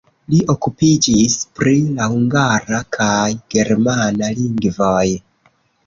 Li 0.33 0.37
okupiĝis 0.53 1.35
pri 1.59 1.75
la 2.01 2.09
hungara 2.15 2.83
kaj 2.99 3.13
germana 3.57 4.35
lingvoj. 4.43 5.03